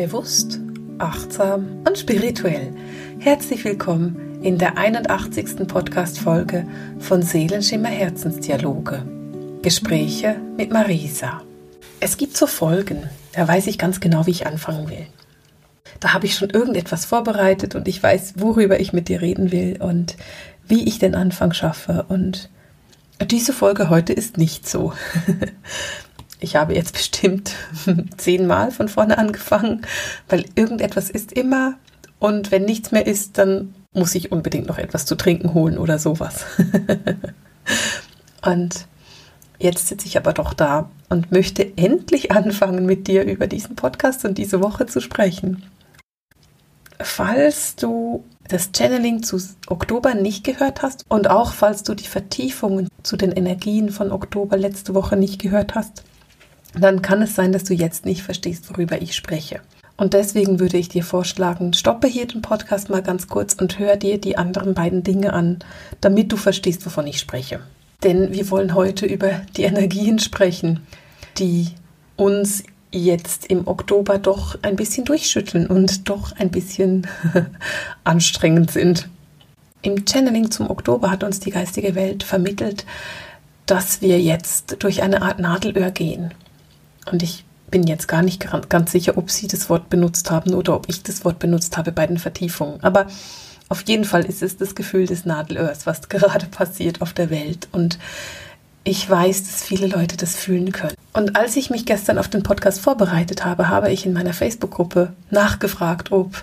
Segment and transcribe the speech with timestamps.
[0.00, 0.58] Bewusst,
[0.96, 2.72] achtsam und spirituell.
[3.18, 5.68] Herzlich willkommen in der 81.
[5.68, 6.66] Podcast-Folge
[6.98, 9.02] von Seelenschimmer Herzensdialoge.
[9.60, 11.42] Gespräche mit Marisa.
[12.00, 15.06] Es gibt so Folgen, da weiß ich ganz genau, wie ich anfangen will.
[16.00, 19.82] Da habe ich schon irgendetwas vorbereitet und ich weiß, worüber ich mit dir reden will
[19.82, 20.16] und
[20.66, 22.06] wie ich den Anfang schaffe.
[22.08, 22.48] Und
[23.26, 24.94] diese Folge heute ist nicht so.
[26.40, 27.54] ich habe jetzt bestimmt
[28.16, 29.82] zehnmal von vorne angefangen,
[30.28, 31.74] weil irgendetwas ist immer
[32.18, 35.98] und wenn nichts mehr ist, dann muss ich unbedingt noch etwas zu trinken holen oder
[35.98, 36.44] sowas.
[38.44, 38.86] und
[39.58, 44.24] jetzt sitze ich aber doch da und möchte endlich anfangen, mit dir über diesen Podcast
[44.24, 45.64] und diese Woche zu sprechen.
[47.00, 52.88] Falls du das Channeling zu Oktober nicht gehört hast und auch falls du die Vertiefungen
[53.02, 56.04] zu den Energien von Oktober letzte Woche nicht gehört hast,
[56.74, 59.60] dann kann es sein, dass du jetzt nicht verstehst, worüber ich spreche.
[59.96, 63.96] Und deswegen würde ich dir vorschlagen, stoppe hier den Podcast mal ganz kurz und hör
[63.96, 65.58] dir die anderen beiden Dinge an,
[66.00, 67.60] damit du verstehst, wovon ich spreche.
[68.02, 70.80] Denn wir wollen heute über die Energien sprechen,
[71.36, 71.68] die
[72.16, 77.06] uns jetzt im Oktober doch ein bisschen durchschütteln und doch ein bisschen
[78.04, 79.08] anstrengend sind.
[79.82, 82.84] Im Channeling zum Oktober hat uns die geistige Welt vermittelt,
[83.66, 86.32] dass wir jetzt durch eine Art Nadelöhr gehen.
[87.10, 90.74] Und ich bin jetzt gar nicht ganz sicher, ob Sie das Wort benutzt haben oder
[90.74, 92.82] ob ich das Wort benutzt habe bei den Vertiefungen.
[92.82, 93.06] Aber
[93.68, 97.68] auf jeden Fall ist es das Gefühl des Nadelöhrs, was gerade passiert auf der Welt.
[97.72, 97.98] Und
[98.82, 100.94] ich weiß, dass viele Leute das fühlen können.
[101.12, 105.12] Und als ich mich gestern auf den Podcast vorbereitet habe, habe ich in meiner Facebook-Gruppe
[105.30, 106.42] nachgefragt, ob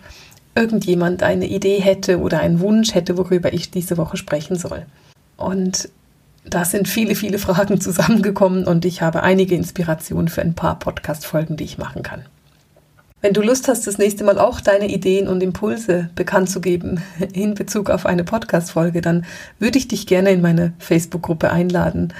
[0.55, 4.85] irgendjemand eine Idee hätte oder einen Wunsch hätte, worüber ich diese Woche sprechen soll.
[5.37, 5.89] Und
[6.49, 11.57] da sind viele, viele Fragen zusammengekommen und ich habe einige Inspirationen für ein paar Podcast-Folgen,
[11.57, 12.25] die ich machen kann.
[13.21, 17.01] Wenn du Lust hast, das nächste Mal auch deine Ideen und Impulse bekannt zu geben
[17.33, 19.25] in Bezug auf eine Podcast-Folge, dann
[19.59, 22.13] würde ich dich gerne in meine Facebook-Gruppe einladen.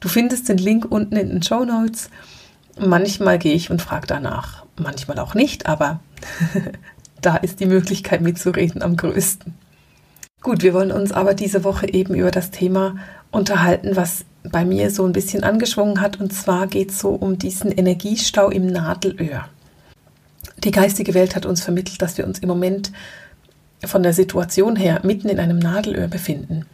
[0.00, 2.10] Du findest den Link unten in den Show Notes.
[2.78, 6.00] Manchmal gehe ich und frage danach, manchmal auch nicht, aber
[7.20, 9.54] da ist die Möglichkeit mitzureden am größten.
[10.42, 12.96] Gut, wir wollen uns aber diese Woche eben über das Thema
[13.32, 16.20] unterhalten, was bei mir so ein bisschen angeschwungen hat.
[16.20, 19.48] Und zwar geht es so um diesen Energiestau im Nadelöhr.
[20.58, 22.92] Die geistige Welt hat uns vermittelt, dass wir uns im Moment
[23.84, 26.66] von der Situation her mitten in einem Nadelöhr befinden.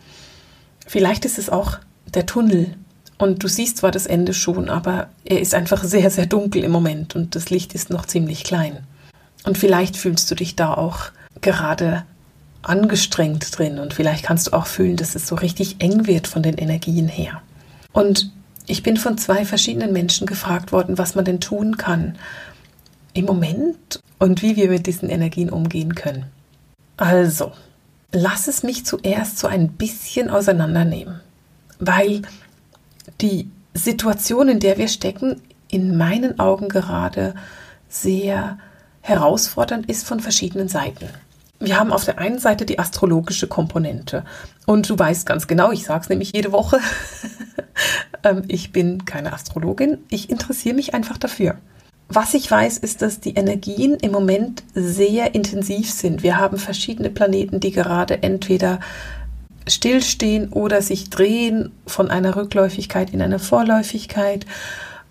[0.86, 1.78] Vielleicht ist es auch
[2.14, 2.74] der Tunnel.
[3.18, 6.70] Und du siehst zwar das Ende schon, aber er ist einfach sehr, sehr dunkel im
[6.70, 8.78] Moment und das Licht ist noch ziemlich klein.
[9.44, 12.04] Und vielleicht fühlst du dich da auch gerade
[12.62, 16.42] angestrengt drin und vielleicht kannst du auch fühlen, dass es so richtig eng wird von
[16.42, 17.42] den Energien her.
[17.92, 18.30] Und
[18.66, 22.18] ich bin von zwei verschiedenen Menschen gefragt worden, was man denn tun kann
[23.14, 26.26] im Moment und wie wir mit diesen Energien umgehen können.
[26.96, 27.52] Also,
[28.12, 31.20] lass es mich zuerst so ein bisschen auseinandernehmen,
[31.78, 32.22] weil
[33.20, 35.40] die Situation, in der wir stecken,
[35.70, 37.34] in meinen Augen gerade
[37.88, 38.58] sehr
[39.00, 41.08] herausfordernd ist von verschiedenen Seiten
[41.60, 44.24] wir haben auf der einen Seite die astrologische Komponente.
[44.66, 46.78] Und du weißt ganz genau, ich sage es nämlich jede Woche,
[48.24, 51.56] ähm, ich bin keine Astrologin, ich interessiere mich einfach dafür.
[52.08, 56.22] Was ich weiß, ist, dass die Energien im Moment sehr intensiv sind.
[56.22, 58.80] Wir haben verschiedene Planeten, die gerade entweder
[59.66, 64.46] stillstehen oder sich drehen von einer Rückläufigkeit in eine Vorläufigkeit.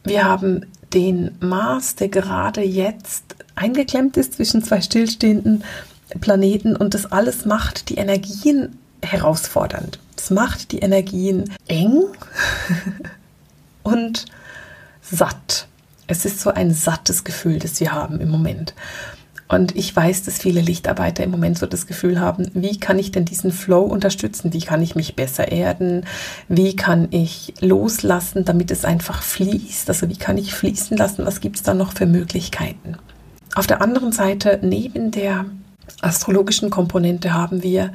[0.04, 5.64] Wir haben den Mars, der gerade jetzt eingeklemmt ist zwischen zwei stillstehenden
[6.20, 10.00] Planeten und das alles macht die Energien herausfordernd.
[10.18, 12.04] Es macht die Energien eng
[13.84, 14.26] und
[15.02, 15.68] satt.
[16.08, 18.74] Es ist so ein sattes Gefühl, das wir haben im Moment.
[19.50, 23.12] Und ich weiß, dass viele Lichtarbeiter im Moment so das Gefühl haben, wie kann ich
[23.12, 24.52] denn diesen Flow unterstützen?
[24.52, 26.06] Wie kann ich mich besser erden?
[26.50, 29.88] Wie kann ich loslassen, damit es einfach fließt?
[29.88, 31.26] Also wie kann ich fließen lassen?
[31.26, 32.98] Was gibt es da noch für Möglichkeiten?
[33.56, 35.46] Auf der anderen Seite, neben der
[36.02, 37.92] astrologischen Komponente haben wir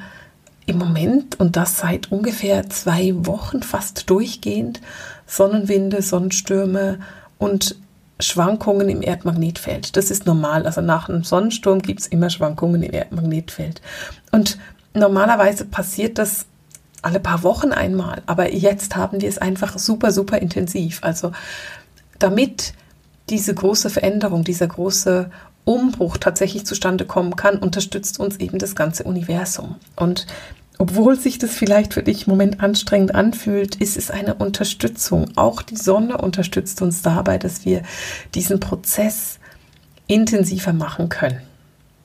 [0.65, 4.81] im Moment und das seit ungefähr zwei Wochen fast durchgehend
[5.25, 6.99] Sonnenwinde, Sonnenstürme
[7.37, 7.75] und
[8.19, 9.97] Schwankungen im Erdmagnetfeld.
[9.97, 10.65] Das ist normal.
[10.65, 13.81] Also nach einem Sonnensturm gibt es immer Schwankungen im Erdmagnetfeld.
[14.31, 14.57] Und
[14.93, 16.45] normalerweise passiert das
[17.01, 18.21] alle paar Wochen einmal.
[18.25, 20.99] Aber jetzt haben wir es einfach super, super intensiv.
[21.03, 21.31] Also
[22.19, 22.73] damit
[23.29, 25.29] diese große Veränderung, dieser große
[25.65, 29.75] Umbruch tatsächlich zustande kommen kann, unterstützt uns eben das ganze Universum.
[29.95, 30.27] Und
[30.77, 35.27] obwohl sich das vielleicht für dich im Moment anstrengend anfühlt, ist es eine Unterstützung.
[35.35, 37.83] Auch die Sonne unterstützt uns dabei, dass wir
[38.33, 39.39] diesen Prozess
[40.07, 41.41] intensiver machen können.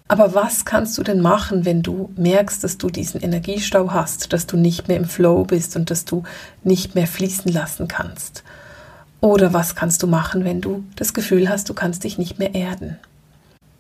[0.07, 4.47] Aber was kannst du denn machen, wenn du merkst, dass du diesen Energiestau hast, dass
[4.47, 6.23] du nicht mehr im Flow bist und dass du
[6.65, 8.43] nicht mehr fließen lassen kannst?
[9.21, 12.55] Oder was kannst du machen, wenn du das Gefühl hast, du kannst dich nicht mehr
[12.55, 12.99] erden?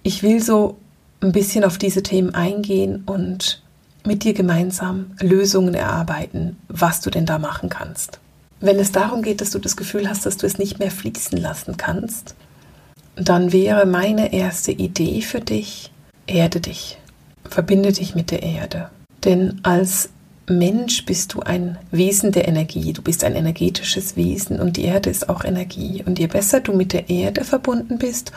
[0.02, 0.76] Ich will so
[1.20, 3.62] ein bisschen auf diese Themen eingehen und
[4.06, 8.20] mit dir gemeinsam Lösungen erarbeiten, was du denn da machen kannst.
[8.60, 11.38] Wenn es darum geht, dass du das Gefühl hast, dass du es nicht mehr fließen
[11.38, 12.34] lassen kannst,
[13.14, 15.92] dann wäre meine erste Idee für dich,
[16.26, 16.98] erde dich,
[17.48, 18.90] verbinde dich mit der Erde.
[19.24, 20.10] Denn als
[20.48, 25.10] Mensch bist du ein Wesen der Energie, du bist ein energetisches Wesen und die Erde
[25.10, 26.02] ist auch Energie.
[26.04, 28.32] Und je besser du mit der Erde verbunden bist,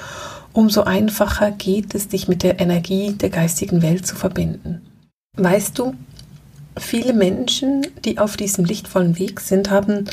[0.53, 4.81] umso einfacher geht es, dich mit der Energie der geistigen Welt zu verbinden.
[5.37, 5.93] Weißt du,
[6.77, 10.05] viele Menschen, die auf diesem lichtvollen Weg sind, haben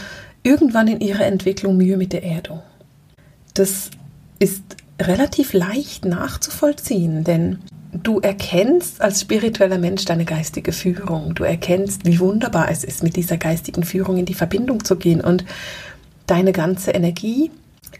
[0.43, 2.61] irgendwann in ihrer Entwicklung Mühe mit der Erdung.
[3.55, 3.91] Das
[4.39, 4.63] ist
[5.01, 7.59] relativ leicht nachzuvollziehen, denn
[7.93, 11.35] du erkennst als spiritueller Mensch deine geistige Führung.
[11.35, 15.21] Du erkennst, wie wunderbar es ist, mit dieser geistigen Führung in die Verbindung zu gehen.
[15.21, 15.45] Und
[16.27, 17.51] deine ganze Energie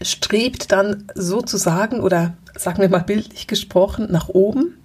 [0.01, 4.75] strebt dann sozusagen, oder sagen wir mal bildlich gesprochen, nach oben,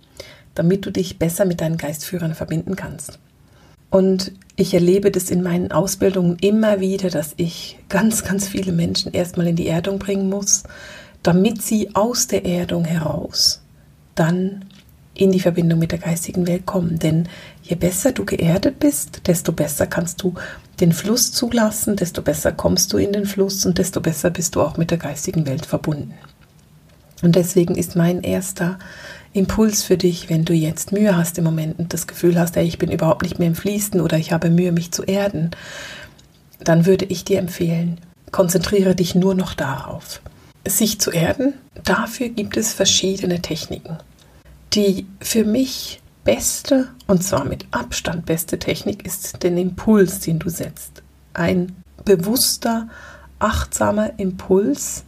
[0.55, 3.19] damit du dich besser mit deinen Geistführern verbinden kannst.
[3.91, 9.13] Und ich erlebe das in meinen Ausbildungen immer wieder, dass ich ganz, ganz viele Menschen
[9.13, 10.65] erstmal in die Erdung bringen muss,
[11.23, 13.63] damit sie aus der Erdung heraus
[14.15, 14.65] dann
[15.15, 16.99] in die Verbindung mit der geistigen Welt kommen.
[16.99, 17.29] Denn
[17.65, 20.35] je besser du geerdet bist, desto besser kannst du
[20.81, 24.61] den Fluss zulassen, desto besser kommst du in den Fluss und desto besser bist du
[24.61, 26.15] auch mit der geistigen Welt verbunden.
[27.23, 28.79] Und deswegen ist mein erster
[29.33, 32.67] Impuls für dich, wenn du jetzt Mühe hast im Moment und das Gefühl hast, ey,
[32.67, 35.53] ich bin überhaupt nicht mehr im Fließen oder ich habe Mühe, mich zu erden,
[36.61, 37.99] dann würde ich dir empfehlen,
[38.31, 40.21] konzentriere dich nur noch darauf.
[40.67, 43.99] Sich zu erden, dafür gibt es verschiedene Techniken.
[44.75, 50.49] Die für mich beste, und zwar mit Abstand beste Technik ist den Impuls, den du
[50.49, 51.03] setzt.
[51.35, 52.89] Ein bewusster,
[53.39, 55.05] achtsamer Impuls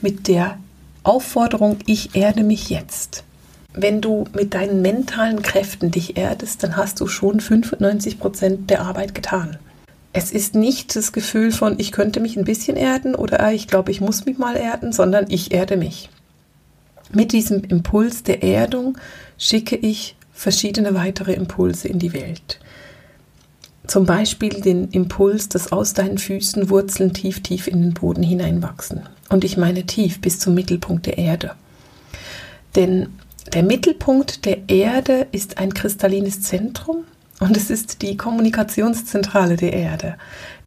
[0.00, 0.58] mit der
[1.02, 3.24] Aufforderung, ich erde mich jetzt.
[3.72, 8.82] Wenn du mit deinen mentalen Kräften dich erdest, dann hast du schon 95 Prozent der
[8.82, 9.56] Arbeit getan.
[10.12, 13.90] Es ist nicht das Gefühl von, ich könnte mich ein bisschen erden oder ich glaube,
[13.90, 16.08] ich muss mich mal erden, sondern ich erde mich.
[17.12, 18.98] Mit diesem Impuls der Erdung
[19.38, 22.60] schicke ich verschiedene weitere Impulse in die Welt.
[23.88, 29.00] Zum Beispiel den Impuls, dass aus deinen Füßen Wurzeln tief, tief in den Boden hineinwachsen.
[29.30, 31.56] Und ich meine tief bis zum Mittelpunkt der Erde.
[32.76, 33.08] Denn
[33.52, 36.98] der Mittelpunkt der Erde ist ein kristallines Zentrum
[37.40, 40.14] und es ist die Kommunikationszentrale der Erde.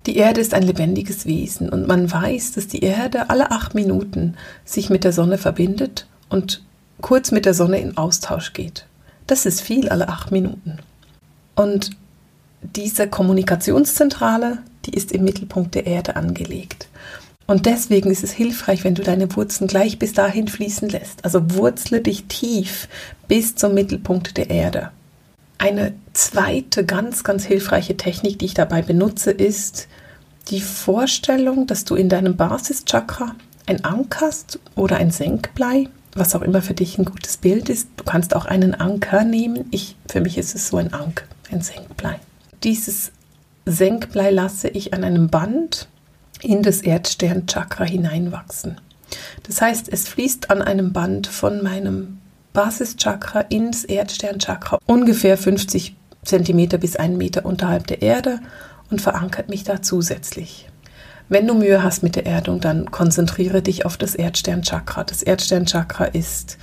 [0.06, 4.36] Die Erde ist ein lebendiges Wesen und man weiß, dass die Erde alle acht Minuten
[4.66, 6.62] sich mit der Sonne verbindet und
[7.00, 8.86] kurz mit der Sonne in Austausch geht.
[9.32, 10.80] Das ist viel alle acht Minuten.
[11.56, 11.92] Und
[12.76, 16.90] diese Kommunikationszentrale, die ist im Mittelpunkt der Erde angelegt.
[17.48, 21.24] Und deswegen ist es hilfreich, wenn du deine Wurzeln gleich bis dahin fließen lässt.
[21.24, 22.90] Also wurzle dich tief
[23.30, 24.92] bis zum Mittelpunkt der Erde.
[25.60, 29.88] Eine zweite ganz, ganz hilfreiche Technik, die ich dabei benutze, ist
[30.50, 33.34] die Vorstellung, dass du in deinem Basischakra
[33.66, 37.88] ein Ankerst oder ein Senkblei was auch immer für dich ein gutes Bild ist.
[37.98, 39.66] Du kannst auch einen Anker nehmen.
[39.72, 42.20] Ich, für mich ist es so ein Anker, ein Senkblei.
[42.64, 43.12] Dieses
[43.66, 45.88] Senkblei lasse ich an einem Band
[46.42, 48.80] in das Erdsternchakra hineinwachsen.
[49.44, 52.20] Das heißt, es fließt an einem Band von meinem
[52.54, 58.40] Basischakra ins Erdsternchakra ungefähr 50 cm bis 1 Meter unterhalb der Erde
[58.90, 60.68] und verankert mich da zusätzlich.
[61.32, 65.06] Wenn du Mühe hast mit der Erdung, dann konzentriere dich auf das Erdsternchakra.
[65.06, 66.58] Das Erdsternchakra ist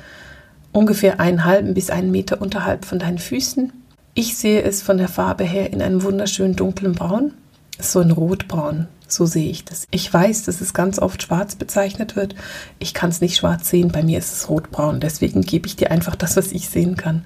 [0.72, 3.72] ungefähr einen halben bis einen Meter unterhalb von deinen Füßen.
[4.12, 7.32] Ich sehe es von der Farbe her in einem wunderschönen dunklen Braun.
[7.80, 9.86] So ein Rotbraun, so sehe ich das.
[9.90, 12.34] Ich weiß, dass es ganz oft schwarz bezeichnet wird.
[12.78, 15.00] Ich kann es nicht schwarz sehen, bei mir ist es rotbraun.
[15.00, 17.24] Deswegen gebe ich dir einfach das, was ich sehen kann.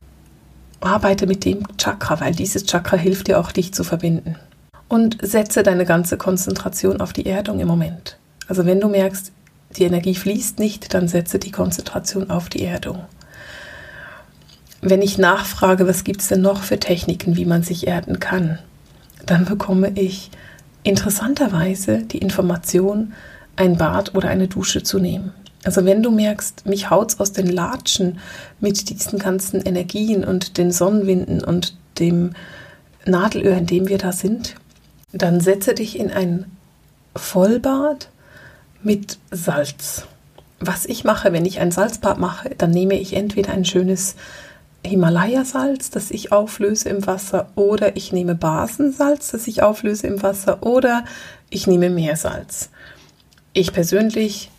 [0.80, 4.36] Arbeite mit dem Chakra, weil dieses Chakra hilft dir auch, dich zu verbinden
[4.92, 8.18] und setze deine ganze Konzentration auf die Erdung im Moment.
[8.46, 9.32] Also wenn du merkst,
[9.78, 12.98] die Energie fließt nicht, dann setze die Konzentration auf die Erdung.
[14.82, 18.58] Wenn ich nachfrage, was gibt es denn noch für Techniken, wie man sich erden kann,
[19.24, 20.30] dann bekomme ich
[20.82, 23.14] interessanterweise die Information,
[23.56, 25.32] ein Bad oder eine Dusche zu nehmen.
[25.64, 28.18] Also wenn du merkst, mich haut's aus den Latschen
[28.60, 32.32] mit diesen ganzen Energien und den Sonnenwinden und dem
[33.06, 34.54] Nadelöhr, in dem wir da sind,
[35.12, 36.46] dann setze dich in ein
[37.14, 38.08] Vollbad
[38.82, 40.06] mit Salz.
[40.64, 44.14] was ich mache, wenn ich ein Salzbad mache, dann nehme ich entweder ein schönes
[44.84, 50.62] Himalaya-Salz, das ich auflöse im Wasser, oder ich nehme Basensalz, das ich auflöse im Wasser,
[50.62, 51.04] oder
[51.50, 52.70] ich nehme Meersalz.
[53.52, 54.50] Ich persönlich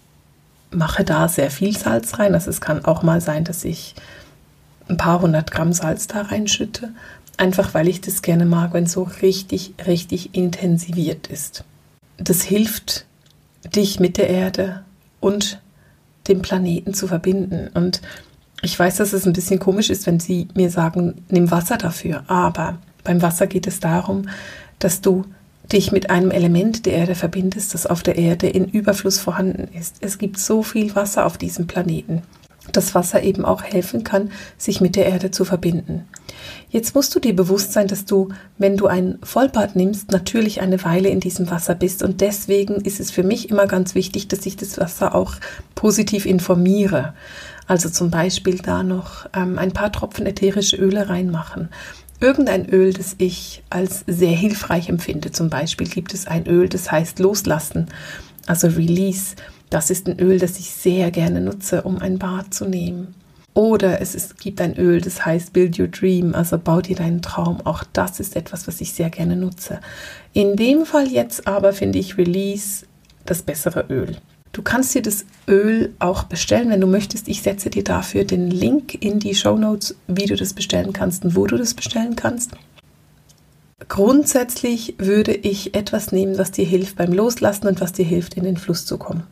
[0.72, 2.33] mache da sehr viel Salz rein.
[2.33, 3.95] Also es kann auch mal sein, dass ich
[4.88, 6.93] ein paar hundert Gramm Salz da reinschütte.
[7.38, 11.63] Einfach weil ich das gerne mag, wenn es so richtig, richtig intensiviert ist.
[12.18, 13.06] Das hilft,
[13.75, 14.84] dich mit der Erde
[15.20, 15.62] und
[16.28, 17.70] dem Planeten zu verbinden.
[17.74, 18.02] Und
[18.62, 22.24] ich weiß, dass es ein bisschen komisch ist, wenn Sie mir sagen, nimm Wasser dafür.
[22.28, 24.30] Aber beim Wasser geht es darum,
[24.80, 25.25] dass du
[25.72, 29.98] dich mit einem Element der Erde verbindest, das auf der Erde in Überfluss vorhanden ist.
[30.02, 32.22] Es gibt so viel Wasser auf diesem Planeten,
[32.72, 36.06] dass Wasser eben auch helfen kann, sich mit der Erde zu verbinden.
[36.69, 40.83] Jetzt musst du dir bewusst sein, dass du, wenn du ein Vollbad nimmst, natürlich eine
[40.83, 42.03] Weile in diesem Wasser bist.
[42.03, 45.36] Und deswegen ist es für mich immer ganz wichtig, dass ich das Wasser auch
[45.75, 47.13] positiv informiere.
[47.67, 51.69] Also zum Beispiel da noch ähm, ein paar Tropfen ätherische Öle reinmachen.
[52.19, 55.31] Irgendein Öl, das ich als sehr hilfreich empfinde.
[55.31, 57.88] Zum Beispiel gibt es ein Öl, das heißt Loslassen,
[58.48, 59.36] also Release.
[59.69, 63.15] Das ist ein Öl, das ich sehr gerne nutze, um ein Bad zu nehmen.
[63.53, 67.22] Oder es ist, gibt ein Öl, das heißt Build Your Dream, also bau dir deinen
[67.22, 67.62] Traum.
[67.65, 69.79] Auch das ist etwas, was ich sehr gerne nutze.
[70.33, 72.86] In dem Fall jetzt aber finde ich Release
[73.25, 74.17] das bessere Öl.
[74.53, 77.27] Du kannst dir das Öl auch bestellen, wenn du möchtest.
[77.27, 81.25] Ich setze dir dafür den Link in die Show Notes, wie du das bestellen kannst
[81.25, 82.51] und wo du das bestellen kannst.
[83.88, 88.43] Grundsätzlich würde ich etwas nehmen, was dir hilft beim Loslassen und was dir hilft, in
[88.43, 89.24] den Fluss zu kommen.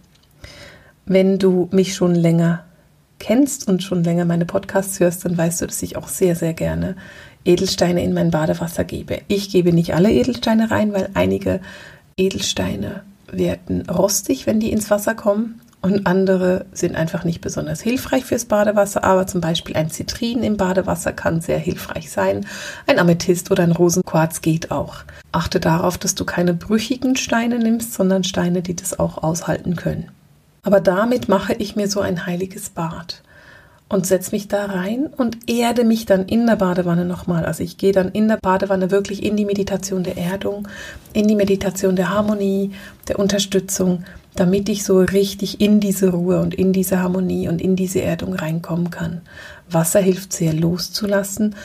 [1.06, 2.66] Wenn du mich schon länger
[3.22, 6.54] kennst und schon länger meine Podcasts hörst, dann weißt du, dass ich auch sehr, sehr
[6.54, 6.96] gerne
[7.46, 9.20] Edelsteine in mein Badewasser gebe.
[9.28, 11.62] Ich gebe nicht alle Edelsteine rein, weil einige
[12.18, 15.62] Edelsteine werden rostig, wenn die ins Wasser kommen.
[15.84, 20.56] Und andere sind einfach nicht besonders hilfreich fürs Badewasser, aber zum Beispiel ein Zitrin im
[20.58, 22.46] Badewasser kann sehr hilfreich sein.
[22.86, 24.98] Ein Amethyst oder ein Rosenquarz geht auch.
[25.32, 30.12] Achte darauf, dass du keine brüchigen Steine nimmst, sondern Steine, die das auch aushalten können.
[30.64, 33.22] Aber damit mache ich mir so ein heiliges Bad
[33.90, 37.46] und setze mich da rein und erde mich dann in der Badewanne nochmal.
[37.46, 40.68] Also ich gehe dann in der Badewanne wirklich in die Meditation der Erdung,
[41.14, 42.72] in die Meditation der Harmonie,
[43.08, 47.76] der Unterstützung, damit ich so richtig in diese Ruhe und in diese Harmonie und in
[47.76, 49.22] diese Erdung reinkommen kann.
[49.70, 51.56] Wasser hilft sehr loszulassen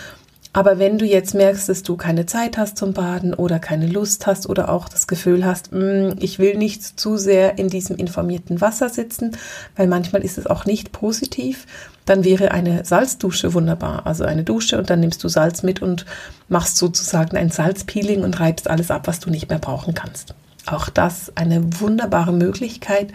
[0.57, 4.27] aber wenn du jetzt merkst, dass du keine Zeit hast zum Baden oder keine Lust
[4.27, 8.63] hast oder auch das Gefühl hast, mm, ich will nicht zu sehr in diesem informierten
[8.63, 9.37] Wasser sitzen,
[9.77, 11.67] weil manchmal ist es auch nicht positiv,
[12.07, 14.07] dann wäre eine Salzdusche wunderbar.
[14.07, 16.07] Also eine Dusche und dann nimmst du Salz mit und
[16.49, 20.35] machst sozusagen ein Salzpeeling und reibst alles ab, was du nicht mehr brauchen kannst.
[20.65, 23.13] Auch das eine wunderbare Möglichkeit,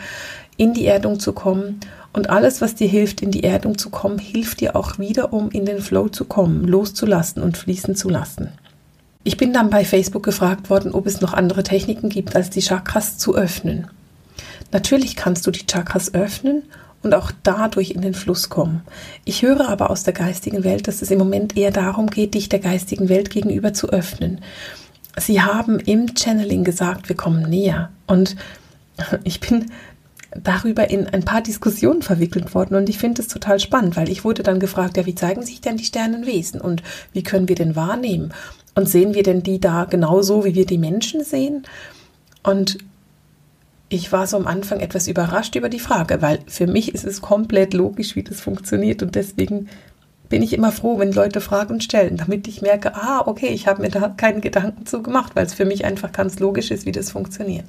[0.58, 1.80] in die Erdung zu kommen
[2.14, 5.50] und alles, was dir hilft, in die Erdung zu kommen, hilft dir auch wieder, um
[5.52, 8.50] in den Flow zu kommen, loszulassen und fließen zu lassen.
[9.24, 12.62] Ich bin dann bei Facebook gefragt worden, ob es noch andere Techniken gibt, als die
[12.62, 13.88] Chakras zu öffnen.
[14.72, 16.64] Natürlich kannst du die Chakras öffnen
[17.04, 18.82] und auch dadurch in den Fluss kommen.
[19.26, 22.50] Ich höre aber aus der geistigen Welt, dass es im Moment eher darum geht, dich
[22.50, 24.42] der geistigen Welt gegenüber zu öffnen.
[25.18, 27.90] Sie haben im Channeling gesagt, wir kommen näher.
[28.08, 28.36] Und
[29.24, 29.72] ich bin
[30.36, 34.24] darüber in ein paar Diskussionen verwickelt worden und ich finde es total spannend, weil ich
[34.24, 37.76] wurde dann gefragt, ja, wie zeigen sich denn die Sternenwesen und wie können wir denn
[37.76, 38.34] wahrnehmen?
[38.74, 41.64] Und sehen wir denn die da genauso, wie wir die Menschen sehen?
[42.44, 42.78] Und
[43.90, 47.22] ich war so am Anfang etwas überrascht über die Frage, weil für mich ist es
[47.22, 49.68] komplett logisch, wie das funktioniert und deswegen
[50.30, 53.82] bin ich immer froh, wenn Leute Fragen stellen, damit ich merke, ah, okay, ich habe
[53.82, 56.94] mir da keinen Gedanken zu gemacht, weil es für mich einfach ganz logisch ist, wie
[56.94, 57.66] das funktioniert.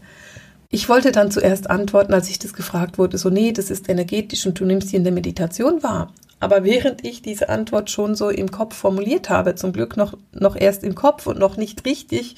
[0.75, 4.47] Ich wollte dann zuerst antworten, als ich das gefragt wurde, so, nee, das ist energetisch
[4.47, 6.11] und du nimmst sie in der Meditation wahr.
[6.41, 10.57] Aber während ich diese Antwort schon so im Kopf formuliert habe, zum Glück noch, noch
[10.57, 12.37] erst im Kopf und noch nicht richtig,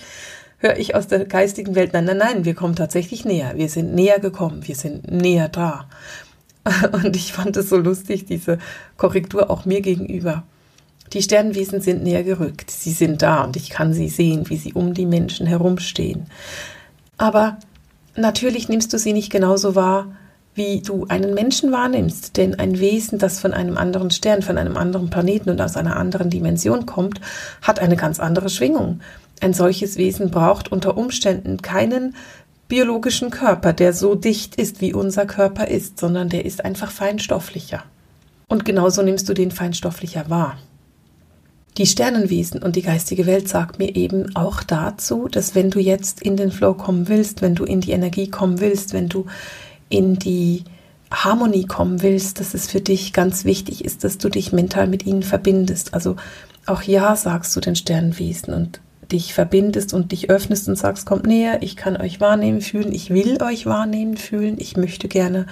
[0.58, 3.52] höre ich aus der geistigen Welt, nein, nein, nein, wir kommen tatsächlich näher.
[3.54, 5.88] Wir sind näher gekommen, wir sind näher da.
[6.92, 8.58] Und ich fand es so lustig, diese
[8.96, 10.42] Korrektur auch mir gegenüber.
[11.12, 12.68] Die Sternenwesen sind näher gerückt.
[12.68, 16.26] Sie sind da und ich kann sie sehen, wie sie um die Menschen herumstehen.
[17.18, 17.58] Aber
[18.16, 20.12] Natürlich nimmst du sie nicht genauso wahr,
[20.54, 24.76] wie du einen Menschen wahrnimmst, denn ein Wesen, das von einem anderen Stern, von einem
[24.76, 27.20] anderen Planeten und aus einer anderen Dimension kommt,
[27.60, 29.00] hat eine ganz andere Schwingung.
[29.40, 32.14] Ein solches Wesen braucht unter Umständen keinen
[32.68, 37.82] biologischen Körper, der so dicht ist, wie unser Körper ist, sondern der ist einfach feinstofflicher.
[38.46, 40.56] Und genauso nimmst du den feinstofflicher wahr.
[41.76, 46.22] Die Sternenwesen und die geistige Welt sagt mir eben auch dazu, dass wenn du jetzt
[46.22, 49.26] in den Flow kommen willst, wenn du in die Energie kommen willst, wenn du
[49.88, 50.62] in die
[51.10, 55.04] Harmonie kommen willst, dass es für dich ganz wichtig ist, dass du dich mental mit
[55.04, 55.94] ihnen verbindest.
[55.94, 56.14] Also
[56.66, 61.26] auch Ja sagst du den Sternenwesen und dich verbindest und dich öffnest und sagst, kommt
[61.26, 65.46] näher, ich kann euch wahrnehmen, fühlen, ich will euch wahrnehmen, fühlen, ich möchte gerne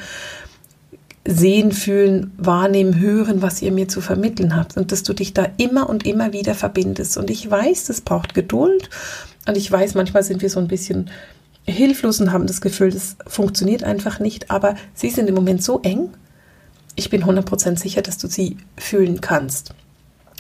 [1.25, 5.47] sehen, fühlen, wahrnehmen, hören, was ihr mir zu vermitteln habt und dass du dich da
[5.57, 7.17] immer und immer wieder verbindest.
[7.17, 8.91] Und ich weiß, das braucht Geduld
[9.47, 11.11] und ich weiß, manchmal sind wir so ein bisschen
[11.65, 15.81] hilflos und haben das Gefühl, das funktioniert einfach nicht, aber sie sind im Moment so
[15.83, 16.11] eng.
[16.97, 19.75] Ich bin 100% sicher, dass du sie fühlen kannst.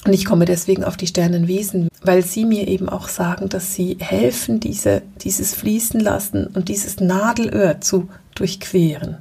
[0.04, 3.96] Und ich komme deswegen auf die Sternenwesen, weil sie mir eben auch sagen, dass sie
[4.00, 9.18] helfen, diese, dieses Fließen lassen und dieses Nadelöhr zu durchqueren.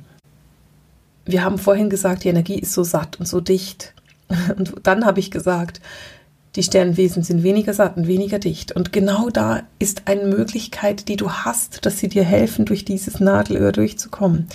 [1.25, 3.93] Wir haben vorhin gesagt, die Energie ist so satt und so dicht.
[4.57, 5.81] Und dann habe ich gesagt,
[6.55, 8.73] die Sternenwesen sind weniger satt und weniger dicht.
[8.73, 13.19] Und genau da ist eine Möglichkeit, die du hast, dass sie dir helfen, durch dieses
[13.19, 14.47] Nadelöhr durchzukommen,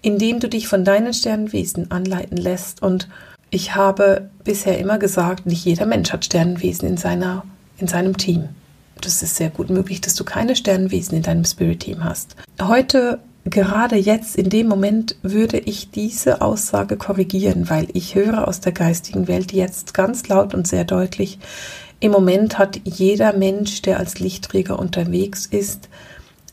[0.00, 2.82] indem du dich von deinen Sternenwesen anleiten lässt.
[2.82, 3.08] Und
[3.50, 7.44] ich habe bisher immer gesagt, nicht jeder Mensch hat Sternenwesen in, seiner,
[7.78, 8.48] in seinem Team.
[9.00, 12.36] Das ist sehr gut möglich, dass du keine Sternenwesen in deinem Spirit-Team hast.
[12.60, 18.60] Heute gerade jetzt in dem Moment würde ich diese Aussage korrigieren, weil ich höre aus
[18.60, 21.38] der geistigen Welt jetzt ganz laut und sehr deutlich,
[22.02, 25.90] im Moment hat jeder Mensch, der als Lichtträger unterwegs ist,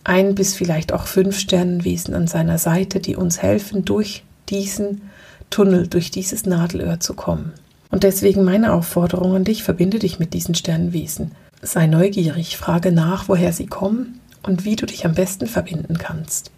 [0.03, 5.01] ein bis vielleicht auch fünf Sternenwesen an seiner Seite, die uns helfen, durch diesen
[5.49, 7.53] Tunnel, durch dieses Nadelöhr zu kommen.
[7.91, 11.31] Und deswegen meine Aufforderung an dich, verbinde dich mit diesen Sternenwesen.
[11.61, 16.51] Sei neugierig, frage nach, woher sie kommen und wie du dich am besten verbinden kannst.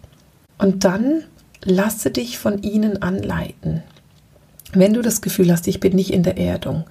[0.60, 1.24] Und dann
[1.64, 3.82] lasse dich von ihnen anleiten.
[4.72, 6.84] Wenn du das Gefühl hast, ich bin nicht in der Erdung,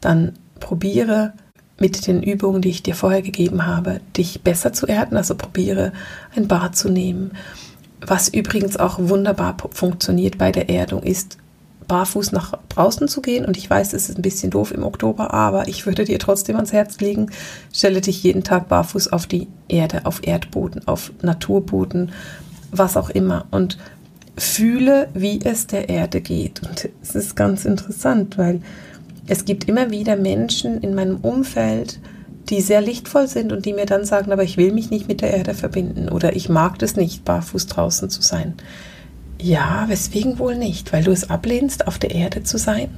[0.00, 1.32] dann probiere
[1.78, 5.16] mit den Übungen, die ich dir vorher gegeben habe, dich besser zu erden.
[5.16, 5.92] Also probiere
[6.36, 7.32] ein Bad zu nehmen.
[8.00, 11.36] Was übrigens auch wunderbar funktioniert bei der Erdung ist,
[11.88, 13.44] barfuß nach draußen zu gehen.
[13.44, 16.54] Und ich weiß, es ist ein bisschen doof im Oktober, aber ich würde dir trotzdem
[16.54, 17.30] ans Herz legen,
[17.72, 22.12] stelle dich jeden Tag barfuß auf die Erde, auf Erdboden, auf Naturboden,
[22.70, 23.78] was auch immer und
[24.38, 26.62] fühle, wie es der Erde geht.
[26.62, 28.60] Und es ist ganz interessant, weil
[29.26, 31.98] es gibt immer wieder Menschen in meinem Umfeld,
[32.48, 35.20] die sehr lichtvoll sind und die mir dann sagen, aber ich will mich nicht mit
[35.20, 38.54] der Erde verbinden oder ich mag das nicht, barfuß draußen zu sein.
[39.40, 40.92] Ja, weswegen wohl nicht?
[40.92, 42.88] Weil du es ablehnst, auf der Erde zu sein?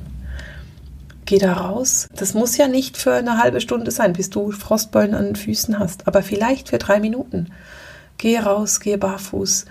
[1.24, 2.08] Geh da raus.
[2.14, 5.78] Das muss ja nicht für eine halbe Stunde sein, bis du Frostbeulen an den Füßen
[5.78, 7.48] hast, aber vielleicht für drei Minuten.
[8.18, 9.66] Geh raus, geh barfuß,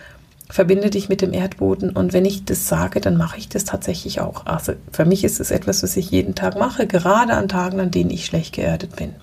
[0.50, 4.22] verbinde dich mit dem Erdboden und wenn ich das sage, dann mache ich das tatsächlich
[4.22, 4.46] auch.
[4.46, 7.92] Also für mich ist es etwas, was ich jeden Tag mache, gerade an Tagen, an
[7.92, 9.14] denen ich schlecht geerdet bin.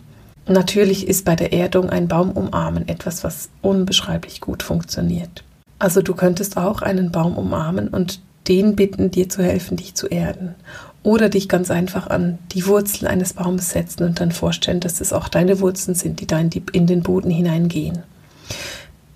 [0.47, 5.43] Natürlich ist bei der Erdung ein Baum umarmen etwas, was unbeschreiblich gut funktioniert.
[5.79, 10.07] Also du könntest auch einen Baum umarmen und den bitten, dir zu helfen, dich zu
[10.07, 10.55] erden.
[11.03, 15.15] Oder dich ganz einfach an die Wurzeln eines Baumes setzen und dann vorstellen, dass es
[15.15, 18.03] auch deine Wurzeln sind, die da in den Boden hineingehen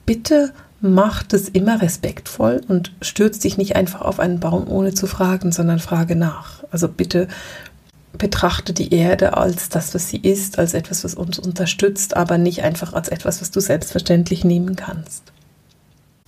[0.09, 5.07] bitte mach das immer respektvoll und stürz dich nicht einfach auf einen Baum ohne zu
[5.07, 6.65] fragen, sondern frage nach.
[6.71, 7.29] Also bitte
[8.17, 12.63] betrachte die Erde als das, was sie ist, als etwas, was uns unterstützt, aber nicht
[12.63, 15.25] einfach als etwas, was du selbstverständlich nehmen kannst.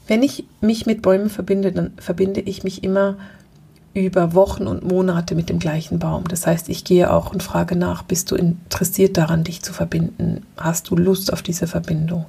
[0.06, 3.16] Wenn ich mich mit Bäumen verbinde, dann verbinde ich mich immer
[3.94, 6.28] über Wochen und Monate mit dem gleichen Baum.
[6.28, 10.44] Das heißt, ich gehe auch und frage nach, bist du interessiert daran, dich zu verbinden?
[10.58, 12.26] Hast du Lust auf diese Verbindung?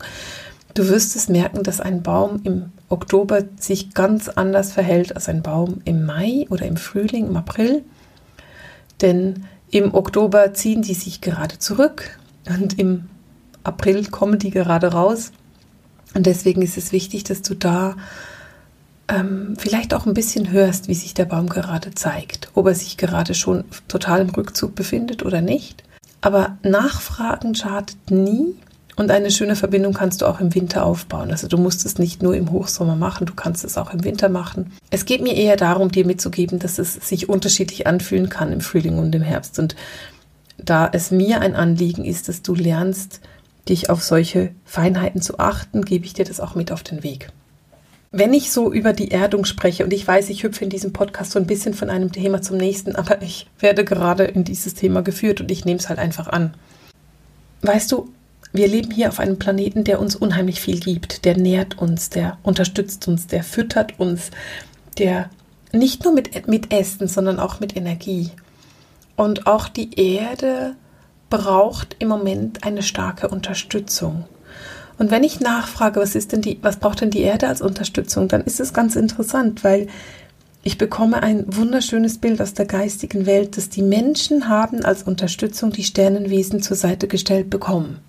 [0.73, 5.41] Du wirst es merken, dass ein Baum im Oktober sich ganz anders verhält als ein
[5.41, 7.83] Baum im Mai oder im Frühling, im April.
[9.01, 13.09] Denn im Oktober ziehen die sich gerade zurück und im
[13.63, 15.31] April kommen die gerade raus.
[16.13, 17.95] Und deswegen ist es wichtig, dass du da
[19.07, 22.97] ähm, vielleicht auch ein bisschen hörst, wie sich der Baum gerade zeigt, ob er sich
[22.97, 25.83] gerade schon total im Rückzug befindet oder nicht.
[26.21, 28.55] Aber Nachfragen schadet nie
[29.01, 31.31] und eine schöne Verbindung kannst du auch im Winter aufbauen.
[31.31, 34.29] Also du musst es nicht nur im Hochsommer machen, du kannst es auch im Winter
[34.29, 34.71] machen.
[34.91, 38.99] Es geht mir eher darum, dir mitzugeben, dass es sich unterschiedlich anfühlen kann im Frühling
[38.99, 39.57] und im Herbst.
[39.59, 39.75] Und
[40.57, 43.21] da es mir ein Anliegen ist, dass du lernst,
[43.67, 47.29] dich auf solche Feinheiten zu achten, gebe ich dir das auch mit auf den Weg.
[48.11, 51.31] Wenn ich so über die Erdung spreche, und ich weiß, ich hüpfe in diesem Podcast
[51.31, 55.01] so ein bisschen von einem Thema zum nächsten, aber ich werde gerade in dieses Thema
[55.01, 56.53] geführt und ich nehme es halt einfach an.
[57.61, 58.09] Weißt du,
[58.53, 62.37] wir leben hier auf einem Planeten, der uns unheimlich viel gibt, der nährt uns, der
[62.43, 64.31] unterstützt uns, der füttert uns,
[64.97, 65.29] der
[65.71, 68.31] nicht nur mit, mit Essen, sondern auch mit Energie.
[69.15, 70.75] Und auch die Erde
[71.29, 74.25] braucht im Moment eine starke Unterstützung.
[74.97, 78.27] Und wenn ich nachfrage, was ist denn die, was braucht denn die Erde als Unterstützung,
[78.27, 79.87] dann ist es ganz interessant, weil
[80.63, 85.71] ich bekomme ein wunderschönes Bild aus der geistigen Welt, dass die Menschen haben als Unterstützung
[85.71, 87.99] die Sternenwesen zur Seite gestellt bekommen.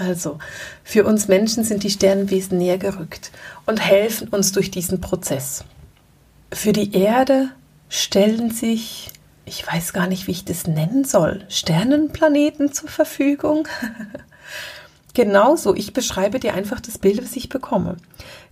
[0.00, 0.38] Also,
[0.82, 3.30] für uns Menschen sind die Sternenwesen näher gerückt
[3.66, 5.64] und helfen uns durch diesen Prozess.
[6.52, 7.50] Für die Erde
[7.90, 9.10] stellen sich,
[9.44, 13.68] ich weiß gar nicht, wie ich das nennen soll, Sternenplaneten zur Verfügung.
[15.14, 17.96] Genauso, ich beschreibe dir einfach das Bild, was ich bekomme.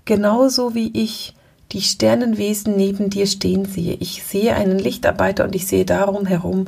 [0.04, 1.34] Genauso wie ich
[1.72, 3.94] die Sternenwesen neben dir stehen sehe.
[3.94, 6.66] Ich sehe einen Lichtarbeiter und ich sehe darum herum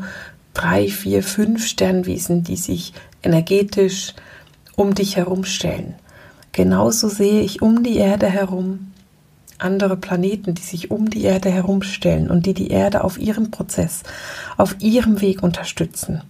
[0.54, 4.14] drei, vier, fünf Sternwesen, die sich energetisch
[4.80, 5.94] um dich herum stellen.
[6.52, 8.92] Genauso sehe ich um die Erde herum
[9.58, 14.02] andere Planeten, die sich um die Erde herumstellen und die die Erde auf ihrem Prozess,
[14.56, 16.22] auf ihrem Weg unterstützen.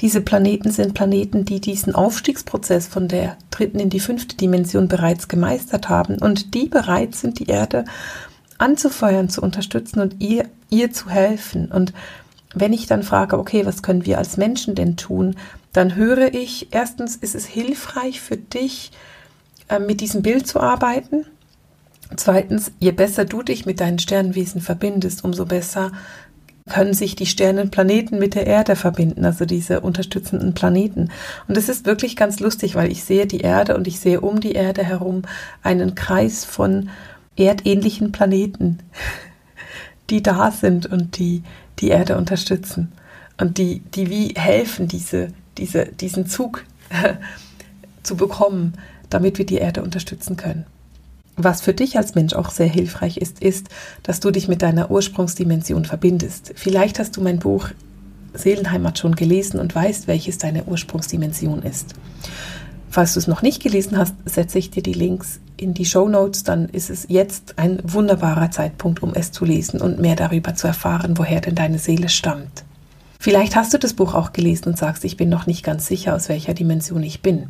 [0.00, 5.28] Diese Planeten sind Planeten, die diesen Aufstiegsprozess von der dritten in die fünfte Dimension bereits
[5.28, 7.84] gemeistert haben und die bereit sind, die Erde
[8.58, 11.70] anzufeuern, zu unterstützen und ihr, ihr zu helfen.
[11.70, 11.92] Und
[12.52, 15.36] wenn ich dann frage, okay, was können wir als Menschen denn tun,
[15.74, 18.92] dann höre ich, erstens ist es hilfreich für dich,
[19.68, 21.26] äh, mit diesem Bild zu arbeiten.
[22.16, 25.90] Zweitens, je besser du dich mit deinen Sternwesen verbindest, umso besser
[26.70, 31.10] können sich die Sternenplaneten mit der Erde verbinden, also diese unterstützenden Planeten.
[31.48, 34.40] Und es ist wirklich ganz lustig, weil ich sehe die Erde und ich sehe um
[34.40, 35.22] die Erde herum
[35.62, 36.88] einen Kreis von
[37.36, 38.78] erdähnlichen Planeten,
[40.10, 41.42] die da sind und die
[41.80, 42.92] die Erde unterstützen
[43.38, 46.64] und die, die wie helfen, diese, diese, diesen Zug
[48.02, 48.74] zu bekommen,
[49.10, 50.66] damit wir die Erde unterstützen können.
[51.36, 53.68] Was für dich als Mensch auch sehr hilfreich ist, ist,
[54.04, 56.52] dass du dich mit deiner Ursprungsdimension verbindest.
[56.54, 57.70] Vielleicht hast du mein Buch
[58.34, 61.94] Seelenheimat schon gelesen und weißt, welches deine Ursprungsdimension ist.
[62.90, 66.08] Falls du es noch nicht gelesen hast, setze ich dir die Links in die Show
[66.08, 70.54] Notes, dann ist es jetzt ein wunderbarer Zeitpunkt, um es zu lesen und mehr darüber
[70.54, 72.64] zu erfahren, woher denn deine Seele stammt.
[73.24, 76.14] Vielleicht hast du das Buch auch gelesen und sagst, ich bin noch nicht ganz sicher,
[76.14, 77.46] aus welcher Dimension ich bin.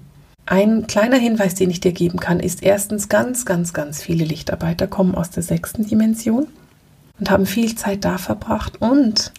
[0.46, 4.87] Ein kleiner Hinweis, den ich dir geben kann, ist erstens, ganz, ganz, ganz viele Lichtarbeiter
[4.87, 6.46] kommen aus der sechsten Dimension
[7.18, 9.32] und haben viel Zeit da verbracht und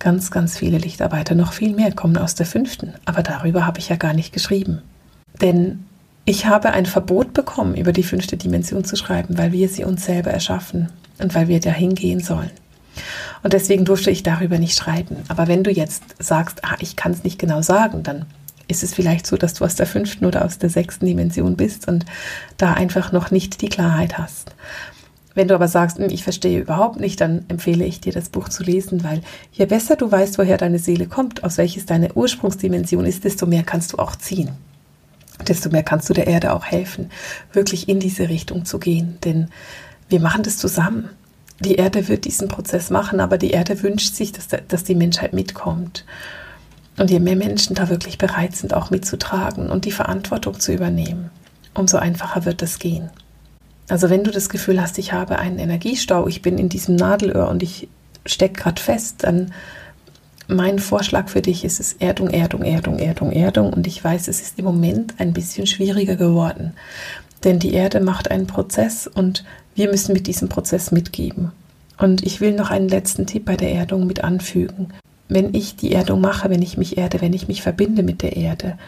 [0.00, 2.94] ganz, ganz viele Lichtarbeiter, noch viel mehr, kommen aus der fünften.
[3.04, 4.82] Aber darüber habe ich ja gar nicht geschrieben.
[5.40, 5.84] Denn
[6.24, 10.04] ich habe ein Verbot bekommen, über die fünfte Dimension zu schreiben, weil wir sie uns
[10.04, 10.88] selber erschaffen
[11.20, 12.50] und weil wir dahin gehen sollen.
[13.42, 15.16] Und deswegen durfte ich darüber nicht schreiben.
[15.28, 18.26] Aber wenn du jetzt sagst, ah, ich kann es nicht genau sagen, dann
[18.68, 21.88] ist es vielleicht so, dass du aus der fünften oder aus der sechsten Dimension bist
[21.88, 22.04] und
[22.58, 24.54] da einfach noch nicht die Klarheit hast.
[25.34, 28.48] Wenn du aber sagst, hm, ich verstehe überhaupt nicht, dann empfehle ich dir, das Buch
[28.48, 33.06] zu lesen, weil je besser du weißt, woher deine Seele kommt, aus welches deine Ursprungsdimension
[33.06, 34.50] ist, desto mehr kannst du auch ziehen.
[35.46, 37.10] Desto mehr kannst du der Erde auch helfen,
[37.52, 39.18] wirklich in diese Richtung zu gehen.
[39.24, 39.48] Denn
[40.08, 41.08] wir machen das zusammen.
[41.60, 45.32] Die Erde wird diesen Prozess machen, aber die Erde wünscht sich, dass, dass die Menschheit
[45.32, 46.04] mitkommt.
[46.96, 51.30] Und je mehr Menschen da wirklich bereit sind, auch mitzutragen und die Verantwortung zu übernehmen,
[51.74, 53.10] umso einfacher wird es gehen.
[53.88, 57.48] Also wenn du das Gefühl hast, ich habe einen Energiestau, ich bin in diesem Nadelöhr
[57.48, 57.88] und ich
[58.26, 59.52] stecke gerade fest, dann
[60.48, 63.72] mein Vorschlag für dich ist es Erdung, Erdung, Erdung, Erdung, Erdung.
[63.72, 66.72] Und ich weiß, es ist im Moment ein bisschen schwieriger geworden.
[67.44, 69.44] Denn die Erde macht einen Prozess und
[69.78, 71.52] wir müssen mit diesem Prozess mitgeben.
[71.96, 74.92] Und ich will noch einen letzten Tipp bei der Erdung mit anfügen
[75.28, 78.36] wenn ich die Erdung mache, wenn ich mich erde, wenn ich mich verbinde mit der
[78.36, 78.78] Erde,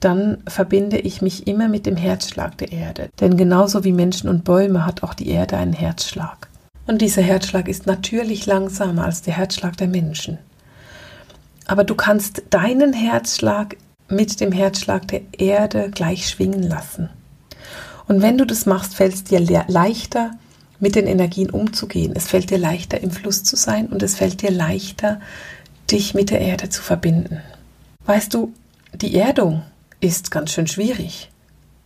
[0.00, 3.08] dann verbinde ich mich immer mit dem Herzschlag der Erde.
[3.20, 6.48] Denn genauso wie Menschen und Bäume hat auch die Erde einen Herzschlag.
[6.86, 10.38] Und dieser Herzschlag ist natürlich langsamer als der Herzschlag der Menschen.
[11.66, 13.76] Aber du kannst deinen Herzschlag
[14.08, 17.08] mit dem Herzschlag der Erde gleich schwingen lassen.
[18.06, 20.32] Und wenn du das machst, fällt es dir leichter,
[20.80, 22.12] mit den Energien umzugehen.
[22.14, 25.20] Es fällt dir leichter, im Fluss zu sein und es fällt dir leichter,
[25.90, 27.40] dich mit der Erde zu verbinden.
[28.04, 28.52] Weißt du,
[28.94, 29.62] die Erdung
[30.00, 31.30] ist ganz schön schwierig,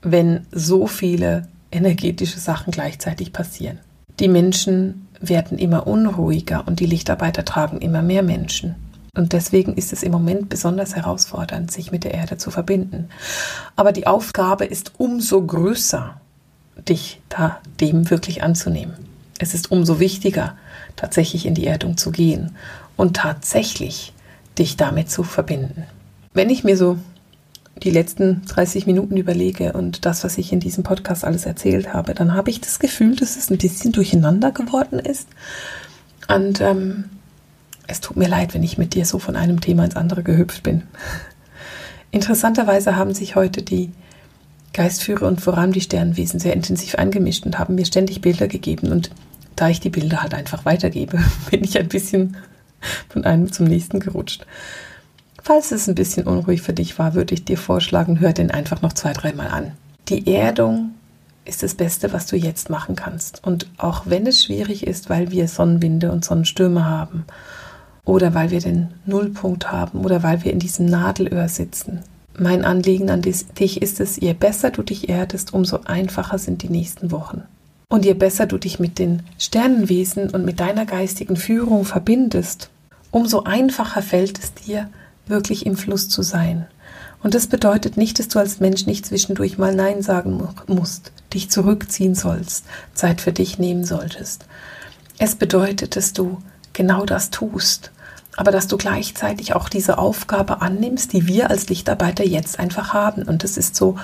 [0.03, 3.79] wenn so viele energetische Sachen gleichzeitig passieren.
[4.19, 8.75] Die Menschen werden immer unruhiger und die Lichtarbeiter tragen immer mehr Menschen.
[9.19, 13.09] Und deswegen ist es im Moment besonders herausfordernd, sich mit der Erde zu verbinden.
[13.75, 16.21] Aber die Aufgabe ist umso größer,
[16.89, 18.95] dich da dem wirklich anzunehmen.
[19.41, 20.57] Es ist umso wichtiger,
[20.95, 22.53] tatsächlich in die Erdung zu gehen
[22.97, 24.13] und tatsächlich
[24.57, 25.83] dich damit zu verbinden.
[26.33, 26.97] Wenn ich mir so
[27.83, 32.15] die letzten 30 Minuten überlege und das, was ich in diesem Podcast alles erzählt habe,
[32.15, 35.27] dann habe ich das Gefühl, dass es ein bisschen durcheinander geworden ist.
[36.29, 37.07] Und ähm,
[37.89, 40.63] es tut mir leid, wenn ich mit dir so von einem Thema ins andere gehüpft
[40.63, 40.83] bin.
[42.11, 43.91] Interessanterweise haben sich heute die
[44.75, 48.93] Geistführer und vor allem die Sternwesen sehr intensiv eingemischt und haben mir ständig Bilder gegeben.
[48.93, 49.11] Und
[49.57, 51.19] da ich die Bilder halt einfach weitergebe,
[51.51, 52.37] bin ich ein bisschen
[53.09, 54.47] von einem zum nächsten gerutscht.
[55.43, 58.83] Falls es ein bisschen unruhig für dich war, würde ich dir vorschlagen, hör den einfach
[58.83, 59.73] noch zwei, dreimal an.
[60.09, 60.91] Die Erdung
[61.47, 63.43] ist das Beste, was du jetzt machen kannst.
[63.47, 67.25] Und auch wenn es schwierig ist, weil wir Sonnenwinde und Sonnenstürme haben
[68.09, 72.01] oder weil wir den Nullpunkt haben oder weil wir in diesem Nadelöhr sitzen.
[72.39, 76.71] Mein Anliegen an dich ist es, je besser du dich erdest, umso einfacher sind die
[76.71, 77.43] nächsten Wochen.
[77.89, 82.71] Und je besser du dich mit den Sternenwesen und mit deiner geistigen Führung verbindest,
[83.11, 84.89] umso einfacher fällt es dir,
[85.27, 86.67] wirklich im Fluss zu sein.
[87.23, 91.51] Und das bedeutet nicht, dass du als Mensch nicht zwischendurch mal Nein sagen musst, dich
[91.51, 94.47] zurückziehen sollst, Zeit für dich nehmen solltest.
[95.19, 96.39] Es bedeutet, dass du
[96.73, 97.91] genau das tust,
[98.39, 103.25] aber dass du gleichzeitig auch diese Aufgabe annimmst, die wir als Lichtarbeiter jetzt einfach haben.
[103.25, 103.97] Und das ist so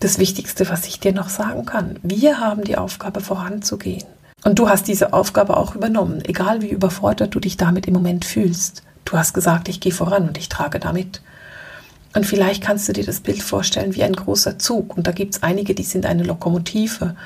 [0.00, 1.98] das Wichtigste, was ich dir noch sagen kann.
[2.02, 4.04] Wir haben die Aufgabe voranzugehen.
[4.42, 8.24] Und du hast diese Aufgabe auch übernommen, egal wie überfordert du dich damit im Moment
[8.24, 8.84] fühlst.
[9.04, 11.20] Du hast gesagt, ich gehe voran und ich trage damit.
[12.14, 14.96] Und vielleicht kannst du dir das Bild vorstellen wie ein großer Zug.
[14.96, 17.16] Und da gibt es einige, die sind eine Lokomotive.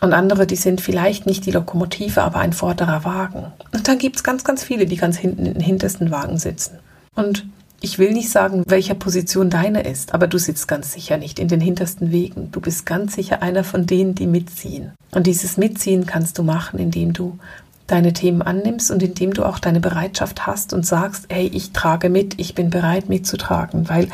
[0.00, 3.46] Und andere, die sind vielleicht nicht die Lokomotive, aber ein vorderer Wagen.
[3.72, 6.78] Und dann gibt es ganz, ganz viele, die ganz hinten in den hintersten Wagen sitzen.
[7.14, 7.46] Und
[7.80, 11.48] ich will nicht sagen, welcher Position deine ist, aber du sitzt ganz sicher nicht in
[11.48, 12.50] den hintersten Wegen.
[12.50, 14.92] Du bist ganz sicher einer von denen, die mitziehen.
[15.12, 17.38] Und dieses Mitziehen kannst du machen, indem du
[17.86, 22.10] deine Themen annimmst und indem du auch deine Bereitschaft hast und sagst, hey, ich trage
[22.10, 24.08] mit, ich bin bereit mitzutragen, weil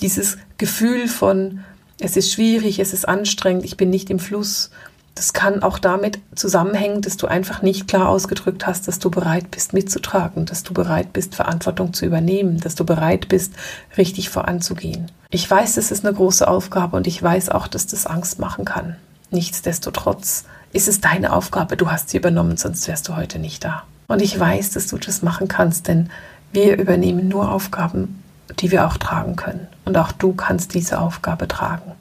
[0.00, 1.60] dieses Gefühl von,
[1.98, 4.70] es ist schwierig, es ist anstrengend, ich bin nicht im Fluss,
[5.20, 9.50] das kann auch damit zusammenhängen, dass du einfach nicht klar ausgedrückt hast, dass du bereit
[9.50, 13.52] bist mitzutragen, dass du bereit bist, Verantwortung zu übernehmen, dass du bereit bist,
[13.98, 15.12] richtig voranzugehen.
[15.28, 18.64] Ich weiß, das ist eine große Aufgabe und ich weiß auch, dass das Angst machen
[18.64, 18.96] kann.
[19.30, 23.82] Nichtsdestotrotz ist es deine Aufgabe, du hast sie übernommen, sonst wärst du heute nicht da.
[24.08, 26.08] Und ich weiß, dass du das machen kannst, denn
[26.50, 28.22] wir übernehmen nur Aufgaben,
[28.58, 29.66] die wir auch tragen können.
[29.84, 31.92] Und auch du kannst diese Aufgabe tragen.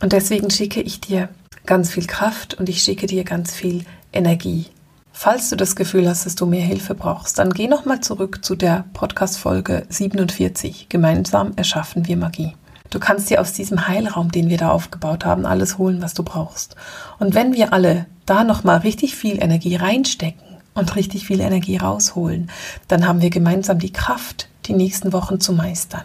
[0.00, 1.28] Und deswegen schicke ich dir
[1.66, 4.66] ganz viel Kraft und ich schicke dir ganz viel Energie.
[5.12, 8.56] Falls du das Gefühl hast, dass du mehr Hilfe brauchst, dann geh nochmal zurück zu
[8.56, 10.88] der Podcast-Folge 47.
[10.88, 12.54] Gemeinsam erschaffen wir Magie.
[12.90, 16.22] Du kannst dir aus diesem Heilraum, den wir da aufgebaut haben, alles holen, was du
[16.22, 16.76] brauchst.
[17.18, 22.50] Und wenn wir alle da nochmal richtig viel Energie reinstecken und richtig viel Energie rausholen,
[22.88, 26.04] dann haben wir gemeinsam die Kraft, die nächsten Wochen zu meistern.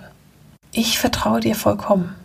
[0.72, 2.16] Ich vertraue dir vollkommen.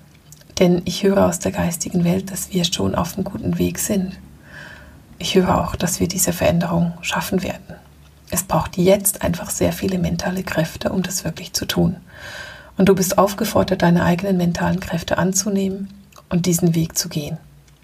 [0.58, 4.12] Denn ich höre aus der geistigen Welt, dass wir schon auf einem guten Weg sind.
[5.18, 7.74] Ich höre auch, dass wir diese Veränderung schaffen werden.
[8.30, 11.96] Es braucht jetzt einfach sehr viele mentale Kräfte, um das wirklich zu tun.
[12.76, 15.88] Und du bist aufgefordert, deine eigenen mentalen Kräfte anzunehmen
[16.28, 17.38] und diesen Weg zu gehen.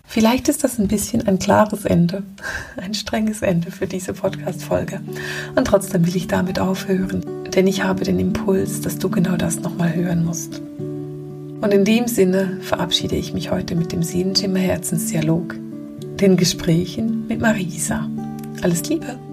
[0.04, 2.24] Vielleicht ist das ein bisschen ein klares Ende,
[2.76, 5.00] ein strenges Ende für diese Podcast-Folge.
[5.54, 9.60] Und trotzdem will ich damit aufhören, denn ich habe den Impuls, dass du genau das
[9.60, 10.60] nochmal hören musst.
[11.60, 15.56] Und in dem Sinne verabschiede ich mich heute mit dem Seelenschimmer Herzensdialog,
[16.20, 18.08] den Gesprächen mit Marisa.
[18.62, 19.29] Alles Liebe!